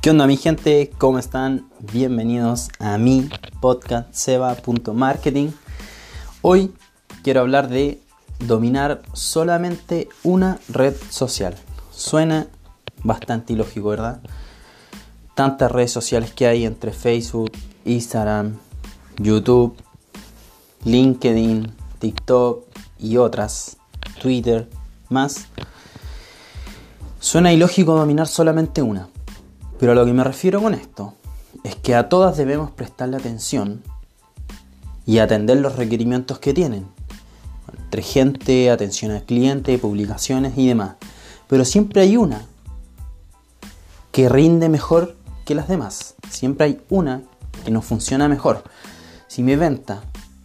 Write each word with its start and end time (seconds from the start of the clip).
¿Qué 0.00 0.08
onda 0.08 0.26
mi 0.26 0.38
gente? 0.38 0.90
¿Cómo 0.96 1.18
están? 1.18 1.68
Bienvenidos 1.92 2.70
a 2.78 2.96
mi 2.96 3.28
podcast 3.60 4.08
seba.marketing. 4.14 5.50
Hoy 6.40 6.72
quiero 7.22 7.40
hablar 7.40 7.68
de 7.68 8.00
dominar 8.46 9.02
solamente 9.12 10.08
una 10.22 10.58
red 10.70 10.94
social. 11.10 11.54
Suena 11.90 12.46
bastante 13.04 13.52
ilógico, 13.52 13.90
¿verdad? 13.90 14.22
Tantas 15.34 15.70
redes 15.70 15.92
sociales 15.92 16.32
que 16.32 16.46
hay 16.46 16.64
entre 16.64 16.92
Facebook, 16.92 17.52
Instagram, 17.84 18.56
YouTube, 19.18 19.76
LinkedIn, 20.86 21.74
TikTok 21.98 22.64
y 22.98 23.18
otras, 23.18 23.76
Twitter, 24.22 24.66
más. 25.10 25.48
Suena 27.18 27.52
ilógico 27.52 27.94
dominar 27.94 28.28
solamente 28.28 28.80
una. 28.80 29.10
Pero 29.80 29.92
a 29.92 29.94
lo 29.94 30.04
que 30.04 30.12
me 30.12 30.22
refiero 30.22 30.60
con 30.60 30.74
esto 30.74 31.14
es 31.64 31.74
que 31.74 31.94
a 31.94 32.10
todas 32.10 32.36
debemos 32.36 32.70
prestarle 32.70 33.16
atención 33.16 33.82
y 35.06 35.18
atender 35.18 35.56
los 35.56 35.76
requerimientos 35.76 36.38
que 36.38 36.52
tienen. 36.52 36.86
Entre 37.78 38.02
gente, 38.02 38.70
atención 38.70 39.10
al 39.10 39.24
cliente, 39.24 39.78
publicaciones 39.78 40.58
y 40.58 40.68
demás. 40.68 40.96
Pero 41.48 41.64
siempre 41.64 42.02
hay 42.02 42.18
una 42.18 42.44
que 44.12 44.28
rinde 44.28 44.68
mejor 44.68 45.16
que 45.46 45.54
las 45.54 45.66
demás. 45.66 46.14
Siempre 46.28 46.66
hay 46.66 46.80
una 46.90 47.22
que 47.64 47.70
nos 47.70 47.86
funciona 47.86 48.28
mejor. 48.28 48.62
Si 49.28 49.42
mi 49.42 49.56
venta 49.56 50.02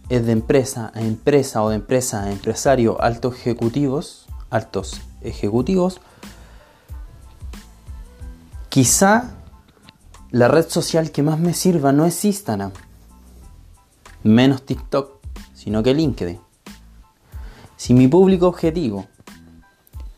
es 0.08 0.24
de 0.24 0.32
empresa 0.32 0.92
a 0.94 1.02
empresa 1.02 1.62
o 1.62 1.68
de 1.68 1.76
empresa 1.76 2.22
a 2.22 2.32
empresario, 2.32 3.00
altos 3.02 3.34
ejecutivos, 3.34 4.26
altos 4.48 5.02
ejecutivos, 5.20 6.00
Quizá 8.76 9.30
la 10.32 10.48
red 10.48 10.68
social 10.68 11.10
que 11.10 11.22
más 11.22 11.38
me 11.38 11.54
sirva 11.54 11.92
no 11.92 12.04
es 12.04 12.22
Instagram, 12.26 12.72
menos 14.22 14.66
TikTok, 14.66 15.12
sino 15.54 15.82
que 15.82 15.94
LinkedIn. 15.94 16.38
Si 17.78 17.94
mi 17.94 18.06
público 18.06 18.46
objetivo, 18.46 19.06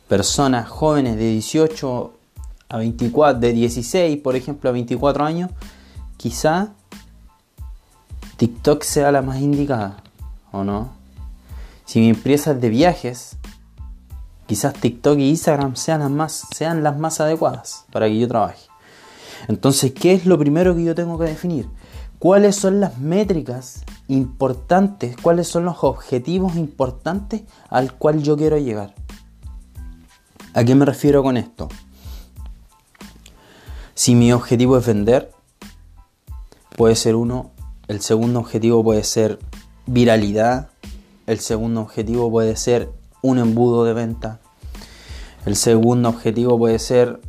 personas 0.08 0.68
jóvenes 0.68 1.14
de 1.14 1.30
18 1.30 2.12
a 2.68 2.78
24, 2.78 3.38
de 3.38 3.52
16 3.52 4.18
por 4.22 4.34
ejemplo 4.34 4.70
a 4.70 4.72
24 4.72 5.24
años, 5.24 5.52
quizá 6.16 6.72
TikTok 8.38 8.82
sea 8.82 9.12
la 9.12 9.22
más 9.22 9.38
indicada, 9.38 10.02
¿o 10.50 10.64
no? 10.64 10.90
Si 11.84 12.00
mi 12.00 12.08
empresa 12.08 12.50
es 12.50 12.60
de 12.60 12.70
viajes, 12.70 13.36
quizás 14.48 14.72
TikTok 14.72 15.18
y 15.18 15.28
Instagram 15.28 15.76
sean 15.76 16.00
las 16.00 16.10
más, 16.10 16.46
sean 16.56 16.82
las 16.82 16.98
más 16.98 17.20
adecuadas 17.20 17.84
para 17.92 18.08
que 18.08 18.18
yo 18.18 18.26
trabaje. 18.26 18.66
Entonces, 19.46 19.92
¿qué 19.92 20.14
es 20.14 20.24
lo 20.24 20.38
primero 20.38 20.74
que 20.74 20.82
yo 20.82 20.94
tengo 20.94 21.18
que 21.18 21.26
definir? 21.26 21.68
¿Cuáles 22.18 22.56
son 22.56 22.80
las 22.80 22.98
métricas 22.98 23.84
importantes? 24.08 25.16
¿Cuáles 25.20 25.48
son 25.48 25.66
los 25.66 25.84
objetivos 25.84 26.56
importantes 26.56 27.42
al 27.68 27.92
cual 27.92 28.22
yo 28.22 28.36
quiero 28.38 28.56
llegar? 28.56 28.94
¿A 30.54 30.64
qué 30.64 30.74
me 30.74 30.86
refiero 30.86 31.22
con 31.22 31.36
esto? 31.36 31.68
Si 33.94 34.14
mi 34.14 34.32
objetivo 34.32 34.78
es 34.78 34.86
vender, 34.86 35.30
puede 36.74 36.96
ser 36.96 37.16
uno. 37.16 37.50
El 37.86 38.00
segundo 38.00 38.40
objetivo 38.40 38.82
puede 38.82 39.04
ser 39.04 39.38
viralidad. 39.86 40.70
El 41.26 41.38
segundo 41.38 41.82
objetivo 41.82 42.30
puede 42.30 42.56
ser 42.56 42.97
un 43.22 43.38
embudo 43.38 43.84
de 43.84 43.94
venta. 43.94 44.40
El 45.46 45.56
segundo 45.56 46.08
objetivo 46.08 46.58
puede 46.58 46.78
ser 46.78 47.20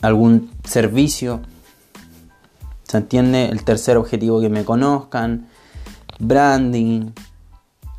algún 0.00 0.50
servicio. 0.64 1.40
¿Se 2.84 2.98
entiende? 2.98 3.46
El 3.46 3.64
tercer 3.64 3.96
objetivo 3.96 4.40
que 4.40 4.48
me 4.48 4.64
conozcan. 4.64 5.48
Branding. 6.18 7.10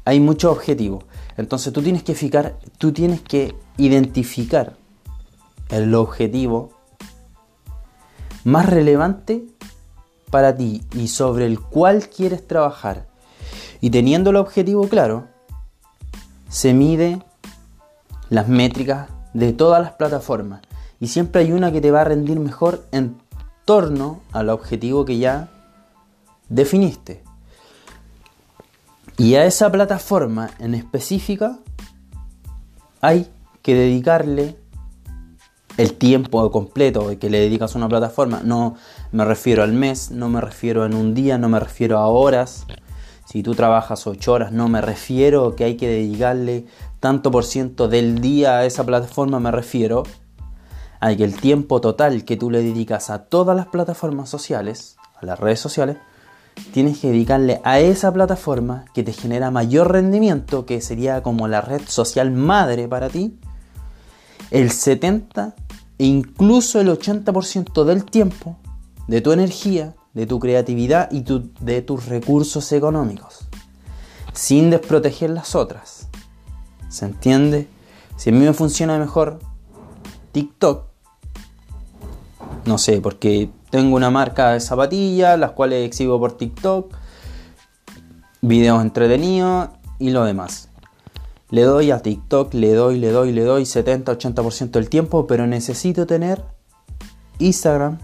Hay 0.06 0.20
muchos 0.20 0.52
objetivos. 0.52 1.04
Entonces 1.36 1.72
tú 1.74 1.82
tienes 1.82 2.04
que 2.04 2.16
fijar, 2.16 2.58
tú 2.78 2.92
tienes 2.92 3.22
que 3.22 3.56
identificar 3.78 4.76
el 5.70 5.94
objetivo 5.94 6.72
más 8.44 8.66
relevante 8.68 9.46
para 10.32 10.56
ti 10.56 10.82
y 10.94 11.10
sobre 11.10 11.46
el 11.46 11.60
cual 11.60 12.10
quieres 12.10 12.48
trabajar. 12.48 13.08
Y 13.82 13.92
teniendo 13.92 14.32
el 14.32 14.38
objetivo 14.38 14.88
claro, 14.88 15.28
se 16.58 16.74
mide 16.74 17.22
las 18.30 18.48
métricas 18.48 19.10
de 19.36 19.54
todas 19.54 19.80
las 19.80 19.92
plataformas 19.92 20.62
y 21.00 21.06
siempre 21.06 21.44
hay 21.44 21.52
una 21.52 21.72
que 21.72 21.82
te 21.82 21.92
va 21.92 22.02
a 22.02 22.06
rendir 22.06 22.40
mejor 22.40 22.84
en 22.92 23.16
torno 23.64 24.22
al 24.32 24.50
objetivo 24.50 25.06
que 25.06 25.20
ya 25.20 25.50
definiste. 26.50 27.22
Y 29.18 29.36
a 29.36 29.46
esa 29.46 29.72
plataforma 29.72 30.50
en 30.58 30.74
específica 30.74 31.60
hay 33.02 33.30
que 33.62 33.76
dedicarle 33.76 34.58
el 35.78 35.94
tiempo 35.94 36.50
completo 36.50 37.20
que 37.20 37.30
le 37.30 37.40
dedicas 37.40 37.76
a 37.76 37.78
una 37.78 37.88
plataforma. 37.88 38.42
No 38.44 38.78
me 39.12 39.26
refiero 39.26 39.62
al 39.62 39.74
mes, 39.74 40.10
no 40.10 40.28
me 40.28 40.42
refiero 40.42 40.88
en 40.88 40.96
un 40.96 41.14
día, 41.14 41.38
no 41.38 41.50
me 41.50 41.60
refiero 41.60 42.00
a 42.00 42.08
horas, 42.08 42.66
si 43.30 43.44
tú 43.44 43.56
trabajas 43.56 44.08
8 44.08 44.32
horas, 44.32 44.52
no 44.54 44.70
me 44.70 44.80
refiero 44.80 45.54
que 45.56 45.66
hay 45.66 45.76
que 45.76 45.90
dedicarle 45.90 46.66
tanto 47.02 47.30
por 47.30 47.44
ciento 47.44 47.90
del 47.90 48.22
día 48.22 48.60
a 48.60 48.66
esa 48.66 48.86
plataforma, 48.86 49.42
me 49.42 49.52
refiero 49.52 50.04
a 51.02 51.14
que 51.14 51.26
el 51.26 51.36
tiempo 51.36 51.82
total 51.82 52.24
que 52.24 52.38
tú 52.38 52.50
le 52.50 52.64
dedicas 52.64 53.10
a 53.10 53.26
todas 53.26 53.56
las 53.56 53.68
plataformas 53.68 54.30
sociales, 54.30 54.96
a 55.22 55.26
las 55.26 55.38
redes 55.40 55.60
sociales, 55.60 55.98
tienes 56.72 57.00
que 57.00 57.10
dedicarle 57.10 57.60
a 57.66 57.82
esa 57.82 58.14
plataforma 58.14 58.86
que 58.94 59.04
te 59.04 59.12
genera 59.12 59.52
mayor 59.52 59.92
rendimiento, 59.92 60.66
que 60.66 60.80
sería 60.80 61.22
como 61.22 61.50
la 61.50 61.60
red 61.60 61.82
social 61.86 62.32
madre 62.32 62.88
para 62.88 63.10
ti, 63.10 63.38
el 64.52 64.72
70 64.72 65.54
e 66.00 66.06
incluso 66.06 66.80
el 66.80 66.88
80% 66.88 67.84
del 67.84 68.06
tiempo, 68.06 68.56
de 69.10 69.20
tu 69.20 69.34
energía, 69.34 69.96
de 70.18 70.26
tu 70.26 70.40
creatividad 70.40 71.12
y 71.12 71.24
de 71.60 71.84
tus 71.84 72.08
recursos 72.08 72.72
económicos, 72.72 73.48
sin 74.34 74.72
desproteger 74.72 75.30
las 75.30 75.54
otras. 75.54 76.08
¿Se 76.90 77.06
entiende? 77.06 77.68
Si 78.16 78.32
a 78.32 78.34
mí 78.34 78.40
me 78.40 78.54
funciona 78.54 78.98
mejor 78.98 79.38
TikTok, 80.32 80.86
no 82.66 82.80
sé, 82.80 83.00
porque 83.00 83.52
tengo 83.70 83.96
una 83.96 84.10
marca 84.10 84.54
de 84.54 84.60
zapatillas, 84.60 85.38
las 85.38 85.52
cuales 85.52 85.86
exhibo 85.86 86.20
por 86.20 86.36
TikTok, 86.36 86.92
videos 88.42 88.82
entretenidos 88.82 89.70
y 90.00 90.10
lo 90.10 90.26
demás. 90.26 90.70
Le 91.52 91.62
doy 91.62 91.92
a 91.92 92.00
TikTok, 92.02 92.56
le 92.56 92.74
doy, 92.74 92.98
le 92.98 93.12
doy, 93.12 93.32
le 93.34 93.44
doy 93.44 93.64
70-80% 93.64 94.72
del 94.72 94.90
tiempo, 94.90 95.28
pero 95.28 95.46
necesito 95.46 96.08
tener 96.08 96.44
Instagram, 97.38 98.00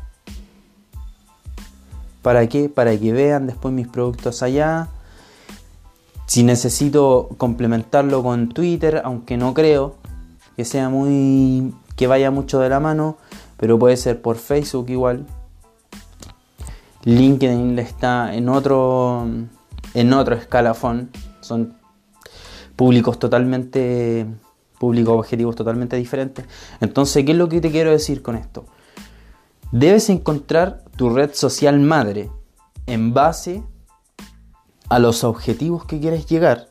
¿Para 2.24 2.48
qué? 2.48 2.70
Para 2.70 2.98
que 2.98 3.12
vean 3.12 3.46
después 3.48 3.74
mis 3.74 3.88
productos 3.88 4.42
allá. 4.42 4.88
Si 6.26 6.42
necesito 6.42 7.30
complementarlo 7.38 8.24
con 8.24 8.50
Twitter, 8.50 9.02
aunque 9.04 9.36
no 9.36 9.54
creo 9.54 9.98
que 10.56 10.64
sea 10.66 10.90
muy. 10.90 11.74
que 11.98 12.08
vaya 12.08 12.32
mucho 12.32 12.60
de 12.62 12.70
la 12.70 12.80
mano, 12.80 13.18
pero 13.58 13.78
puede 13.78 13.98
ser 13.98 14.22
por 14.22 14.38
Facebook 14.38 14.90
igual. 14.90 15.28
LinkedIn 17.04 17.78
está 17.78 18.34
en 18.34 18.48
otro. 18.48 19.28
en 19.94 20.14
otro 20.14 20.36
escalafón. 20.36 21.12
Son 21.42 21.74
públicos 22.78 23.20
totalmente. 23.20 24.26
públicos 24.80 25.14
objetivos 25.14 25.58
totalmente 25.58 25.98
diferentes. 25.98 26.46
Entonces, 26.80 27.26
¿qué 27.26 27.34
es 27.34 27.38
lo 27.38 27.50
que 27.50 27.60
te 27.60 27.70
quiero 27.70 27.92
decir 27.92 28.22
con 28.22 28.38
esto? 28.38 28.66
Debes 29.74 30.10
encontrar 30.10 30.83
tu 30.96 31.10
red 31.10 31.34
social 31.34 31.80
madre 31.80 32.30
en 32.86 33.14
base 33.14 33.64
a 34.90 35.00
los 35.00 35.24
objetivos 35.24 35.86
que 35.86 36.00
quieres 36.00 36.28
llegar. 36.28 36.70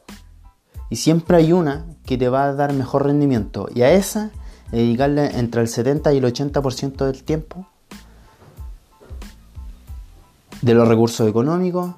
Y 0.91 0.97
siempre 0.97 1.39
hay 1.39 1.53
una 1.53 1.87
que 2.05 2.19
te 2.19 2.29
va 2.29 2.45
a 2.45 2.55
dar 2.55 2.73
mejor 2.73 3.07
rendimiento. 3.07 3.69
Y 3.75 3.83
a 3.83 3.93
esa 3.93 4.31
dedicarle 4.71 5.39
entre 5.39 5.63
el 5.63 5.69
70 5.69 6.13
y 6.13 6.19
el 6.19 6.25
80% 6.25 7.07
del 7.07 7.23
tiempo 7.25 7.67
de 10.63 10.75
los 10.75 10.87
recursos 10.87 11.29
económicos, 11.29 11.95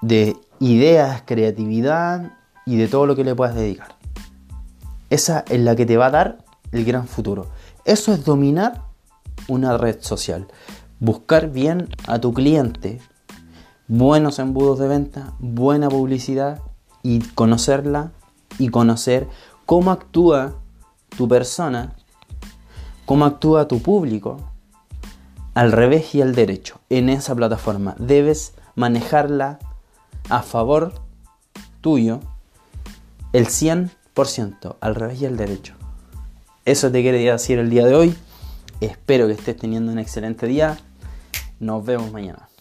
de 0.00 0.36
ideas, 0.60 1.22
creatividad 1.26 2.32
y 2.64 2.76
de 2.76 2.88
todo 2.88 3.06
lo 3.06 3.16
que 3.16 3.24
le 3.24 3.34
puedas 3.34 3.54
dedicar. 3.54 3.96
Esa 5.10 5.44
es 5.48 5.60
la 5.60 5.76
que 5.76 5.84
te 5.84 5.96
va 5.96 6.06
a 6.06 6.10
dar 6.10 6.44
el 6.72 6.84
gran 6.84 7.06
futuro. 7.06 7.48
Eso 7.84 8.12
es 8.12 8.24
dominar 8.24 8.82
una 9.48 9.76
red 9.76 9.98
social. 10.00 10.46
Buscar 11.04 11.50
bien 11.50 11.88
a 12.06 12.18
tu 12.18 12.32
cliente, 12.32 12.98
buenos 13.88 14.38
embudos 14.38 14.78
de 14.78 14.88
venta, 14.88 15.34
buena 15.38 15.90
publicidad 15.90 16.62
y 17.02 17.20
conocerla 17.20 18.12
y 18.58 18.70
conocer 18.70 19.28
cómo 19.66 19.90
actúa 19.90 20.54
tu 21.14 21.28
persona 21.28 21.94
cómo 23.04 23.26
actúa 23.26 23.68
tu 23.68 23.80
público 23.80 24.38
al 25.52 25.72
revés 25.72 26.14
y 26.14 26.22
al 26.22 26.34
derecho 26.34 26.80
en 26.88 27.08
esa 27.08 27.34
plataforma. 27.34 27.94
Debes 27.98 28.54
manejarla 28.74 29.58
a 30.30 30.42
favor 30.42 30.94
tuyo 31.82 32.20
el 33.34 33.46
100%, 33.46 34.76
al 34.80 34.94
revés 34.94 35.20
y 35.20 35.26
al 35.26 35.36
derecho. 35.36 35.74
Eso 36.64 36.90
te 36.90 37.02
quería 37.02 37.32
decir 37.32 37.58
el 37.58 37.68
día 37.68 37.84
de 37.84 37.94
hoy. 37.94 38.16
Espero 38.80 39.26
que 39.26 39.34
estés 39.34 39.56
teniendo 39.56 39.92
un 39.92 39.98
excelente 39.98 40.46
día. 40.46 40.78
9 41.64 41.84
vemos 41.84 42.06
da 42.06 42.12
manhã. 42.12 42.53